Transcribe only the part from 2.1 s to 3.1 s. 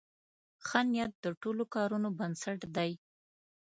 بنسټ دی.